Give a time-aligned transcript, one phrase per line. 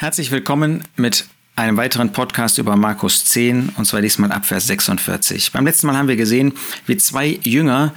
[0.00, 5.52] Herzlich willkommen mit einem weiteren Podcast über Markus 10 und zwar diesmal ab Vers 46.
[5.52, 6.54] Beim letzten Mal haben wir gesehen,
[6.86, 7.92] wie zwei Jünger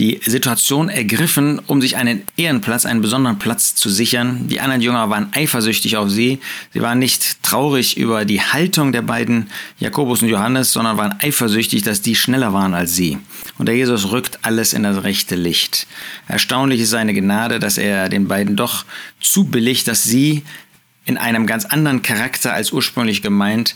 [0.00, 4.48] die Situation ergriffen, um sich einen Ehrenplatz, einen besonderen Platz zu sichern.
[4.48, 6.40] Die anderen Jünger waren eifersüchtig auf sie.
[6.72, 9.48] Sie waren nicht traurig über die Haltung der beiden,
[9.78, 13.18] Jakobus und Johannes, sondern waren eifersüchtig, dass die schneller waren als sie.
[13.58, 15.86] Und der Jesus rückt alles in das rechte Licht.
[16.26, 18.84] Erstaunlich ist seine Gnade, dass er den beiden doch
[19.20, 20.42] zubilligt, dass sie
[21.04, 23.74] in einem ganz anderen Charakter als ursprünglich gemeint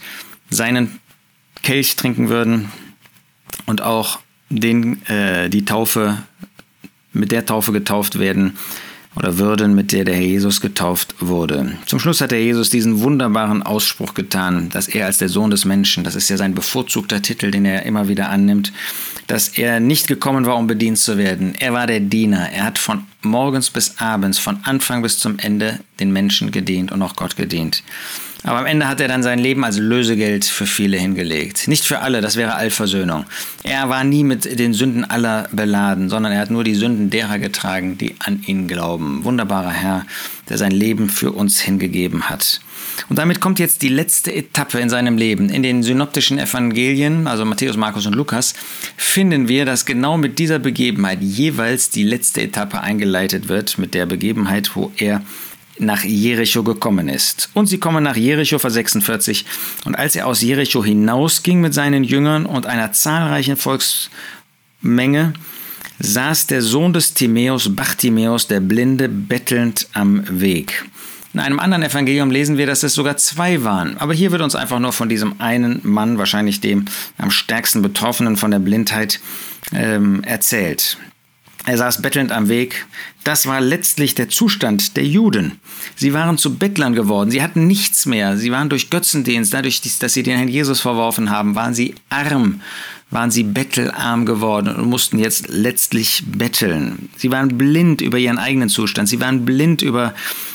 [0.50, 0.98] seinen
[1.62, 2.70] Kelch trinken würden
[3.66, 6.22] und auch den, äh, die Taufe,
[7.12, 8.56] mit der Taufe getauft werden
[9.16, 11.72] oder würden, mit der der Herr Jesus getauft wurde.
[11.86, 15.64] Zum Schluss hat der Jesus diesen wunderbaren Ausspruch getan, dass er als der Sohn des
[15.64, 18.72] Menschen, das ist ja sein bevorzugter Titel, den er immer wieder annimmt,
[19.28, 21.54] dass er nicht gekommen war, um bedient zu werden.
[21.58, 22.50] Er war der Diener.
[22.50, 27.02] Er hat von morgens bis abends, von Anfang bis zum Ende den Menschen gedient und
[27.02, 27.84] auch Gott gedient.
[28.44, 31.66] Aber am Ende hat er dann sein Leben als Lösegeld für viele hingelegt.
[31.66, 33.24] Nicht für alle, das wäre Allversöhnung.
[33.64, 37.38] Er war nie mit den Sünden aller beladen, sondern er hat nur die Sünden derer
[37.38, 39.24] getragen, die an ihn glauben.
[39.24, 40.06] Wunderbarer Herr,
[40.48, 42.60] der sein Leben für uns hingegeben hat.
[43.08, 45.48] Und damit kommt jetzt die letzte Etappe in seinem Leben.
[45.50, 48.54] In den synoptischen Evangelien, also Matthäus, Markus und Lukas,
[48.96, 54.06] finden wir, dass genau mit dieser Begebenheit jeweils die letzte Etappe eingeleitet wird, mit der
[54.06, 55.22] Begebenheit, wo er
[55.80, 57.50] nach Jericho gekommen ist.
[57.54, 59.44] Und sie kommen nach Jericho, Vers 46.
[59.84, 65.32] Und als er aus Jericho hinausging mit seinen Jüngern und einer zahlreichen Volksmenge,
[65.98, 70.84] saß der Sohn des Timäus, Bartimäus, der Blinde, bettelnd am Weg.
[71.34, 73.98] In einem anderen Evangelium lesen wir, dass es sogar zwei waren.
[73.98, 76.86] Aber hier wird uns einfach nur von diesem einen Mann, wahrscheinlich dem
[77.18, 79.20] am stärksten Betroffenen von der Blindheit,
[79.72, 80.96] ähm, erzählt.
[81.68, 82.86] Er saß bettelnd am Weg.
[83.24, 85.60] Das war letztlich der Zustand der Juden.
[85.96, 87.30] Sie waren zu Bettlern geworden.
[87.30, 88.38] Sie hatten nichts mehr.
[88.38, 92.62] Sie waren durch Götzendienst, dadurch, dass sie den Herrn Jesus verworfen haben, waren sie arm,
[93.10, 97.10] waren sie bettelarm geworden und mussten jetzt letztlich betteln.
[97.18, 99.10] Sie waren blind über ihren eigenen Zustand.
[99.10, 100.14] Sie waren blind über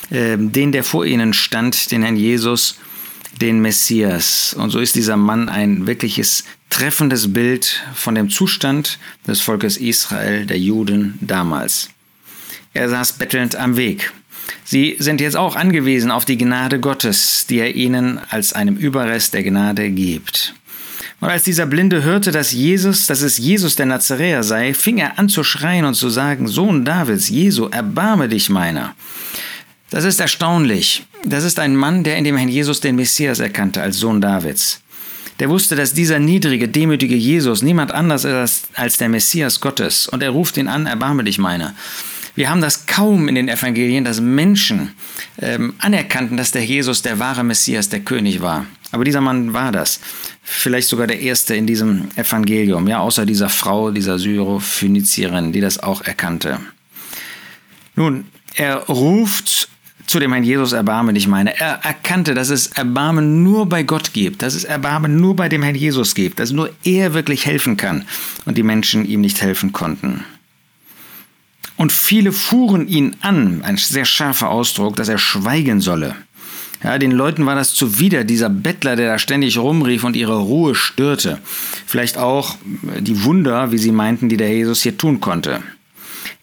[0.10, 2.78] äh, den, der vor ihnen stand, den Herrn Jesus
[3.40, 4.54] den Messias.
[4.54, 6.44] Und so ist dieser Mann ein wirkliches
[6.74, 8.98] treffendes Bild von dem Zustand
[9.28, 11.90] des Volkes Israel, der Juden damals.
[12.74, 14.12] Er saß bettelnd am Weg.
[14.64, 19.36] Sie sind jetzt auch angewiesen auf die Gnade Gottes, die er ihnen als einem Überrest
[19.36, 20.56] der Gnade gibt.
[21.22, 25.20] Und als dieser Blinde hörte, dass Jesus, dass es Jesus der Nazaräer sei, fing er
[25.20, 28.96] an zu schreien und zu sagen, Sohn Davids, Jesu, erbarme dich meiner.
[29.92, 31.06] Das ist erstaunlich.
[31.24, 34.83] Das ist ein Mann, der in dem Herrn Jesus den Messias erkannte als Sohn Davids.
[35.40, 40.08] Der wusste, dass dieser niedrige, demütige Jesus niemand anders ist als der Messias Gottes.
[40.08, 41.74] Und er ruft ihn an, erbarme dich meiner.
[42.36, 44.94] Wir haben das kaum in den Evangelien, dass Menschen
[45.40, 48.66] ähm, anerkannten, dass der Jesus der wahre Messias, der König war.
[48.92, 50.00] Aber dieser Mann war das.
[50.42, 55.80] Vielleicht sogar der erste in diesem Evangelium, ja, außer dieser Frau, dieser Syrophönizierin, die das
[55.80, 56.60] auch erkannte.
[57.96, 59.70] Nun, er ruft
[60.08, 61.60] zu dem Herrn Jesus Erbarmen ich meine.
[61.60, 65.64] Er erkannte, dass es Erbarmen nur bei Gott gibt, dass es Erbarmen nur bei dem
[65.64, 68.06] Herrn Jesus gibt, dass nur er wirklich helfen kann
[68.46, 70.26] und die Menschen ihm nicht helfen konnten.
[71.78, 76.16] Und viele fuhren ihn an, ein sehr scharfer Ausdruck, dass er schweigen solle.
[76.84, 80.76] Ja, den Leuten war das zuwider, dieser Bettler, der da ständig rumrief und ihre Ruhe
[80.76, 81.40] störte.
[81.86, 82.58] Vielleicht auch
[83.00, 85.62] die Wunder, wie sie meinten, die der Jesus hier tun konnte.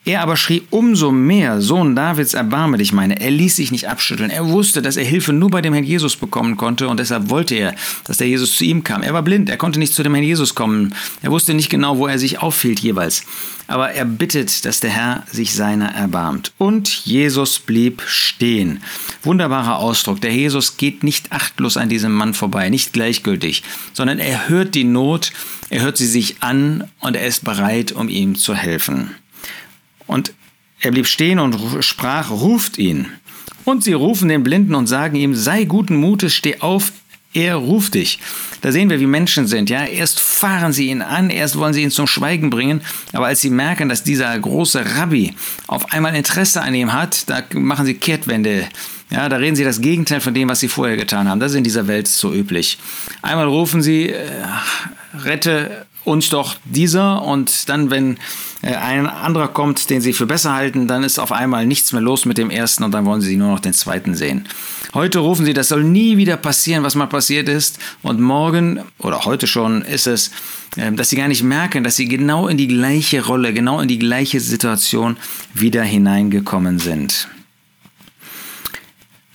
[0.06, 3.20] Er aber schrie umso mehr, Sohn Davids, erbarme dich meine.
[3.20, 4.30] Er ließ sich nicht abschütteln.
[4.30, 7.54] Er wusste, dass er Hilfe nur bei dem Herrn Jesus bekommen konnte und deshalb wollte
[7.54, 7.74] er,
[8.04, 9.02] dass der Jesus zu ihm kam.
[9.02, 10.94] Er war blind, er konnte nicht zu dem Herrn Jesus kommen.
[11.20, 13.24] Er wusste nicht genau, wo er sich aufhielt jeweils.
[13.66, 16.52] Aber er bittet, dass der Herr sich seiner erbarmt.
[16.56, 18.82] Und Jesus blieb stehen.
[19.22, 20.22] Wunderbarer Ausdruck.
[20.22, 23.62] Der Jesus geht nicht achtlos an diesem Mann vorbei, nicht gleichgültig,
[23.92, 25.30] sondern er hört die Not,
[25.68, 29.10] er hört sie sich an und er ist bereit, um ihm zu helfen.
[30.10, 30.32] Und
[30.80, 33.06] er blieb stehen und sprach, ruft ihn.
[33.64, 36.90] Und sie rufen den Blinden und sagen ihm, sei guten Mutes, steh auf,
[37.32, 38.18] er ruft dich.
[38.60, 39.70] Da sehen wir, wie Menschen sind.
[39.70, 42.80] Ja, erst fahren sie ihn an, erst wollen sie ihn zum Schweigen bringen,
[43.12, 45.32] aber als sie merken, dass dieser große Rabbi
[45.68, 48.66] auf einmal Interesse an ihm hat, da machen sie Kehrtwende.
[49.10, 51.38] Ja, da reden sie das Gegenteil von dem, was sie vorher getan haben.
[51.38, 52.78] Das ist in dieser Welt so üblich.
[53.22, 54.26] Einmal rufen sie, äh,
[55.22, 58.18] rette uns doch dieser und dann, wenn
[58.62, 62.02] äh, ein anderer kommt, den sie für besser halten, dann ist auf einmal nichts mehr
[62.02, 64.46] los mit dem ersten und dann wollen sie nur noch den zweiten sehen.
[64.92, 69.24] Heute rufen sie, das soll nie wieder passieren, was mal passiert ist und morgen oder
[69.24, 70.30] heute schon ist es,
[70.76, 73.88] ähm, dass sie gar nicht merken, dass sie genau in die gleiche Rolle, genau in
[73.88, 75.16] die gleiche Situation
[75.54, 77.28] wieder hineingekommen sind.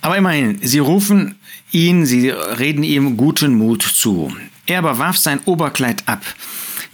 [0.02, 1.36] Aber immerhin, sie rufen
[1.72, 4.32] ihn, sie reden ihm guten Mut zu.
[4.68, 6.22] Er aber warf sein Oberkleid ab.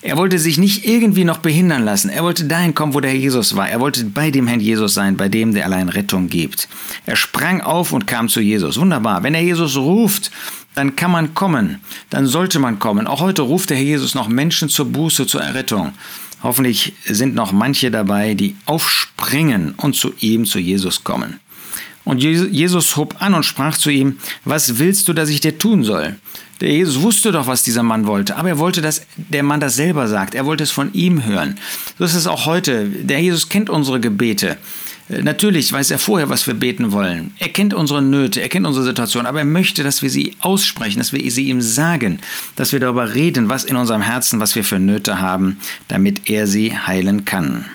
[0.04, 2.10] Er wollte sich nicht irgendwie noch behindern lassen.
[2.10, 3.70] Er wollte dahin kommen, wo der Herr Jesus war.
[3.70, 6.68] Er wollte bei dem Herrn Jesus sein, bei dem, der allein Rettung gibt.
[7.06, 8.80] Er sprang auf und kam zu Jesus.
[8.80, 9.22] Wunderbar.
[9.22, 10.32] Wenn er Jesus ruft,
[10.74, 11.82] dann kann man kommen.
[12.10, 13.06] Dann sollte man kommen.
[13.06, 15.94] Auch heute ruft der Herr Jesus noch Menschen zur Buße, zur Errettung.
[16.42, 21.40] Hoffentlich sind noch manche dabei, die aufspringen und zu ihm, zu Jesus kommen.
[22.12, 25.86] Und Jesus hob an und sprach zu ihm, was willst du, dass ich dir tun
[25.86, 26.18] soll?
[26.60, 29.78] Der Jesus wusste doch, was dieser Mann wollte, aber er wollte, dass der Mann das
[29.78, 30.36] selber sagt.
[30.36, 31.58] Er wollte es von ihm hören.
[31.98, 32.90] So ist es auch heute.
[32.90, 34.58] Der Jesus kennt unsere Gebete.
[35.08, 37.34] Äh, natürlich weiß er vorher, was wir beten wollen.
[37.40, 41.00] Er kennt unsere Nöte, er kennt unsere Situation, aber er möchte, dass wir sie aussprechen,
[41.00, 42.20] dass wir sie ihm sagen,
[42.58, 46.46] dass wir darüber reden, was in unserem Herzen, was wir für Nöte haben, damit er
[46.46, 47.68] sie heilen kann.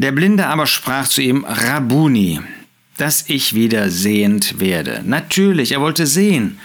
[0.00, 2.40] Der Blinde aber sprach zu ihm, Rabuni,
[2.96, 5.02] dass ich wieder sehend werde.
[5.04, 6.58] Natürlich, er wollte sehen.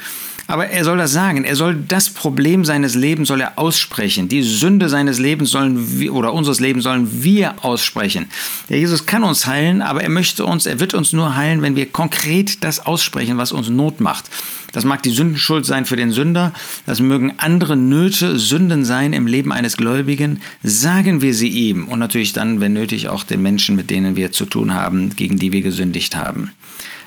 [0.47, 1.43] Aber er soll das sagen.
[1.43, 4.29] Er soll das Problem seines Lebens soll er aussprechen.
[4.29, 8.27] Die Sünde seines Lebens sollen wir, oder unseres Lebens sollen wir aussprechen.
[8.69, 11.75] Der Jesus kann uns heilen, aber er möchte uns, er wird uns nur heilen, wenn
[11.75, 14.25] wir konkret das aussprechen, was uns Not macht.
[14.71, 16.51] Das mag die Sündenschuld sein für den Sünder,
[16.85, 20.41] das mögen andere Nöte, Sünden sein im Leben eines Gläubigen.
[20.63, 24.33] Sagen wir sie ihm und natürlich dann, wenn nötig, auch den Menschen, mit denen wir
[24.33, 26.51] zu tun haben, gegen die wir gesündigt haben.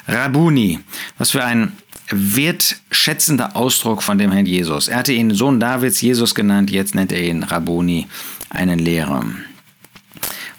[0.08, 0.80] Rabuni,
[1.18, 1.72] was für ein
[2.10, 4.88] wertschätzender Ausdruck von dem Herrn Jesus.
[4.88, 8.06] Er hatte ihn Sohn Davids Jesus genannt, jetzt nennt er ihn Rabuni,
[8.50, 9.24] einen Lehrer.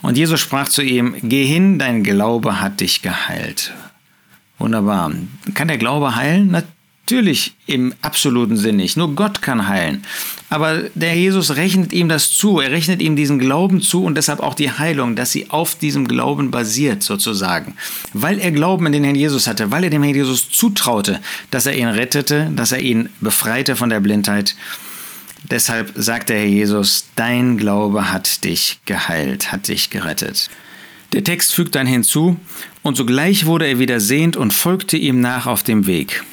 [0.02, 3.74] Und Jesus sprach zu ihm, Geh hin, dein Glaube hat dich geheilt.
[4.58, 5.12] Wunderbar.
[5.54, 6.52] Kann der Glaube heilen?
[7.10, 8.96] Natürlich im absoluten Sinn nicht.
[8.96, 10.06] Nur Gott kann heilen.
[10.52, 12.60] Aber der Jesus rechnet ihm das zu.
[12.60, 16.08] Er rechnet ihm diesen Glauben zu und deshalb auch die Heilung, dass sie auf diesem
[16.08, 17.74] Glauben basiert, sozusagen.
[18.14, 21.20] Weil er Glauben in den Herrn Jesus hatte, weil er dem Herrn Jesus zutraute,
[21.50, 24.56] dass er ihn rettete, dass er ihn befreite von der Blindheit.
[25.50, 30.52] Deshalb sagt der Herr Jesus, dein Glaube hat dich geheilt, hat dich gerettet.
[31.14, 32.38] Der Text fügt dann hinzu,
[32.84, 36.24] und sogleich wurde er wieder sehend und folgte ihm nach auf dem Weg.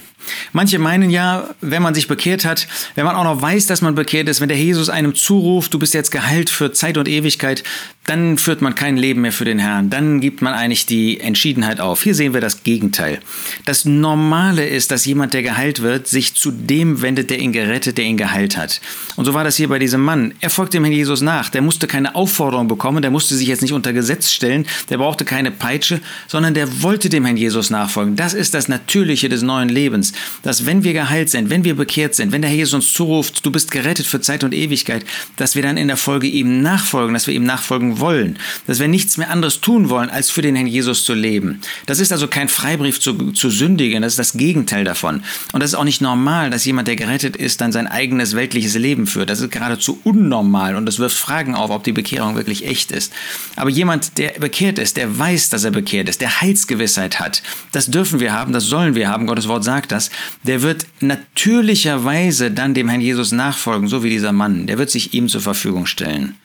[0.53, 3.95] Manche meinen ja, wenn man sich bekehrt hat, wenn man auch noch weiß, dass man
[3.95, 7.63] bekehrt ist, wenn der Jesus einem zuruft, du bist jetzt geheilt für Zeit und Ewigkeit,
[8.07, 9.91] dann führt man kein Leben mehr für den Herrn.
[9.91, 12.03] Dann gibt man eigentlich die Entschiedenheit auf.
[12.03, 13.21] Hier sehen wir das Gegenteil.
[13.65, 17.99] Das Normale ist, dass jemand, der geheilt wird, sich zu dem wendet, der ihn gerettet,
[17.99, 18.81] der ihn geheilt hat.
[19.17, 20.35] Und so war das hier bei diesem Mann.
[20.41, 21.49] Er folgte dem Herrn Jesus nach.
[21.51, 25.25] Der musste keine Aufforderung bekommen, der musste sich jetzt nicht unter Gesetz stellen, der brauchte
[25.25, 28.17] keine Peitsche, sondern der wollte dem Herrn Jesus nachfolgen.
[28.17, 30.13] Das ist das Natürliche des neuen Lebens
[30.43, 33.45] dass wenn wir geheilt sind, wenn wir bekehrt sind, wenn der Herr Jesus uns zuruft,
[33.45, 35.05] du bist gerettet für Zeit und Ewigkeit,
[35.37, 38.89] dass wir dann in der Folge ihm nachfolgen, dass wir ihm nachfolgen wollen, dass wir
[38.89, 41.61] nichts mehr anderes tun wollen, als für den Herrn Jesus zu leben.
[41.87, 45.23] Das ist also kein Freibrief zu, zu sündigen, das ist das Gegenteil davon.
[45.53, 48.75] Und das ist auch nicht normal, dass jemand, der gerettet ist, dann sein eigenes weltliches
[48.75, 49.31] Leben führt.
[49.31, 53.13] Das ist geradezu unnormal und das wirft Fragen auf, ob die Bekehrung wirklich echt ist.
[53.57, 57.87] Aber jemand, der bekehrt ist, der weiß, dass er bekehrt ist, der Heilsgewissheit hat, das
[57.87, 60.11] dürfen wir haben, das sollen wir haben, Gottes Wort sagt das,
[60.43, 64.67] der wird natürlicherweise dann dem Herrn Jesus nachfolgen, so wie dieser Mann.
[64.67, 66.37] Der wird sich ihm zur Verfügung stellen.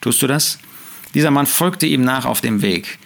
[0.00, 0.58] Tust du das?
[1.14, 2.98] Dieser Mann folgte ihm nach auf dem Weg.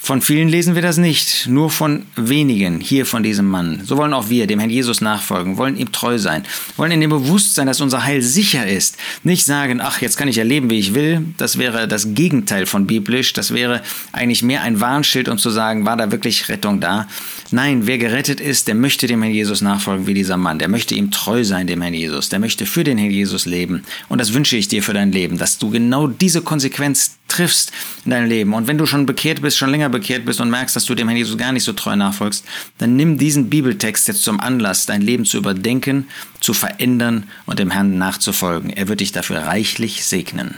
[0.00, 3.82] Von vielen lesen wir das nicht, nur von wenigen hier von diesem Mann.
[3.84, 6.44] So wollen auch wir dem Herrn Jesus nachfolgen, wollen ihm treu sein,
[6.76, 8.96] wollen in dem Bewusstsein, dass unser Heil sicher ist.
[9.24, 11.26] Nicht sagen, ach, jetzt kann ich erleben, wie ich will.
[11.36, 13.32] Das wäre das Gegenteil von biblisch.
[13.32, 17.08] Das wäre eigentlich mehr ein Warnschild und zu sagen, war da wirklich Rettung da?
[17.50, 20.60] Nein, wer gerettet ist, der möchte dem Herrn Jesus nachfolgen wie dieser Mann.
[20.60, 22.28] Der möchte ihm treu sein, dem Herrn Jesus.
[22.28, 23.82] Der möchte für den Herrn Jesus leben.
[24.08, 27.72] Und das wünsche ich dir für dein Leben, dass du genau diese Konsequenz triffst
[28.04, 28.54] in deinem Leben.
[28.54, 31.08] Und wenn du schon bekehrt bist, schon länger bekehrt bist und merkst, dass du dem
[31.08, 32.44] Herrn Jesus gar nicht so treu nachfolgst,
[32.78, 36.08] dann nimm diesen Bibeltext jetzt zum Anlass, dein Leben zu überdenken,
[36.40, 38.70] zu verändern und dem Herrn nachzufolgen.
[38.70, 40.54] Er wird dich dafür reichlich segnen.